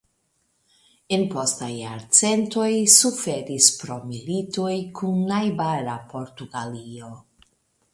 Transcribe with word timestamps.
En 1.17 1.25
postaj 1.33 1.69
jarcentoj 1.81 2.71
suferis 2.95 3.71
pro 3.83 4.01
militoj 4.09 4.75
kun 5.03 5.25
najbara 5.35 6.01
Portugalio. 6.17 7.17